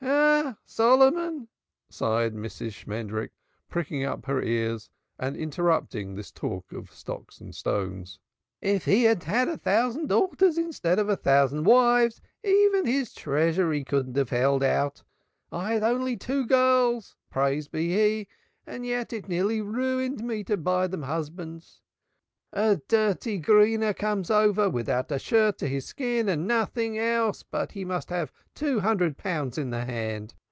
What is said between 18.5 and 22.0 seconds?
and yet it nearly ruined me to buy them husbands.